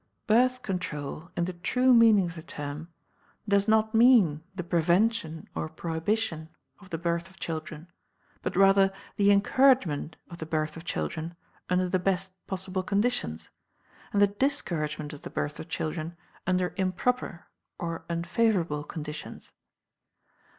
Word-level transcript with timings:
Birth 0.25 0.63
Control, 0.63 1.29
in 1.37 1.45
the 1.45 1.53
true 1.53 1.93
meaning 1.93 2.25
of 2.25 2.33
the 2.33 2.41
term, 2.41 2.87
does 3.47 3.67
not 3.67 3.93
mean 3.93 4.41
the 4.55 4.63
prevention 4.63 5.47
or 5.53 5.69
prohibition 5.69 6.49
of 6.79 6.89
the 6.89 6.97
birth 6.97 7.29
of 7.29 7.39
children, 7.39 7.85
but 8.41 8.55
rather 8.55 8.91
the 9.17 9.29
encouragement 9.31 10.15
of 10.27 10.39
the 10.39 10.47
birth 10.47 10.75
of 10.75 10.85
children 10.85 11.35
under 11.69 11.87
the 11.87 11.99
best 11.99 12.31
possible 12.47 12.81
conditions 12.81 13.51
and 14.11 14.19
the 14.19 14.25
discouragement 14.25 15.13
of 15.13 15.21
the 15.21 15.29
birth 15.29 15.59
of 15.59 15.69
children 15.69 16.17
under 16.47 16.73
improper 16.77 17.45
or 17.77 18.03
unfavorable 18.09 18.83
conditions. 18.83 19.51